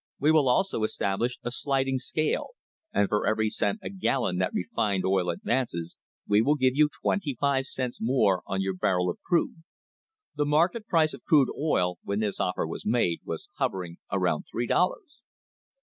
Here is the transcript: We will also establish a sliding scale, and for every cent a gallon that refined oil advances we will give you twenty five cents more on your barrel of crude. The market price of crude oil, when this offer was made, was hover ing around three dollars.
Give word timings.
We 0.19 0.31
will 0.31 0.49
also 0.49 0.81
establish 0.81 1.37
a 1.43 1.51
sliding 1.51 1.99
scale, 1.99 2.55
and 2.91 3.07
for 3.07 3.27
every 3.27 3.51
cent 3.51 3.81
a 3.83 3.91
gallon 3.91 4.39
that 4.39 4.49
refined 4.51 5.05
oil 5.05 5.29
advances 5.29 5.95
we 6.27 6.41
will 6.41 6.55
give 6.55 6.75
you 6.75 6.89
twenty 7.03 7.37
five 7.39 7.67
cents 7.67 7.99
more 8.01 8.41
on 8.47 8.61
your 8.61 8.73
barrel 8.73 9.11
of 9.11 9.21
crude. 9.21 9.61
The 10.33 10.45
market 10.45 10.87
price 10.87 11.13
of 11.13 11.23
crude 11.23 11.49
oil, 11.55 11.99
when 12.01 12.19
this 12.19 12.39
offer 12.39 12.65
was 12.65 12.83
made, 12.83 13.19
was 13.25 13.47
hover 13.59 13.83
ing 13.83 13.97
around 14.11 14.45
three 14.51 14.65
dollars. 14.65 15.21